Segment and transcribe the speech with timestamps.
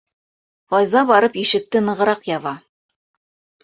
[0.71, 2.59] Файза барып ишекте нығыраҡ яба.